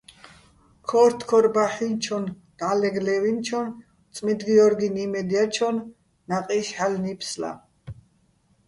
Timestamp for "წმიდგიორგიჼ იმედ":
4.13-5.27